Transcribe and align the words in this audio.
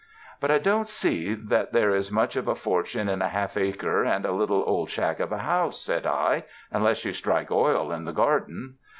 ''''But 0.41 0.49
I 0.49 0.57
don't 0.57 0.87
see 0.89 1.35
that 1.35 1.73
there 1.73 1.93
is 1.93 2.11
much 2.11 2.35
of 2.35 2.47
a 2.47 2.55
fortune 2.55 3.07
in 3.07 3.21
a 3.21 3.29
half 3.29 3.55
acre 3.55 4.03
and 4.03 4.25
a 4.25 4.31
little 4.31 4.63
old 4.65 4.89
shack 4.89 5.19
of 5.19 5.31
a 5.31 5.37
house," 5.37 5.79
said 5.79 6.07
I, 6.07 6.45
''unless 6.73 7.05
you 7.05 7.13
strike 7.13 7.51
oil 7.51 7.91
in 7.91 8.05
the 8.05 8.11
garden." 8.13 8.79